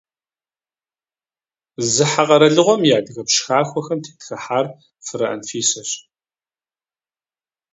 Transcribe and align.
Зыхьэ 1.93 2.23
къэралыгъуэм 2.27 2.81
и 2.89 2.91
адыгэпщ 2.97 3.37
хахуэхэм 3.45 3.99
тетхыхьар 4.03 4.65
Фырэ 5.05 5.25
Анфисэщ. 5.33 5.91